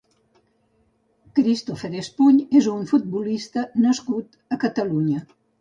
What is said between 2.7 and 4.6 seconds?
un futbolista nascut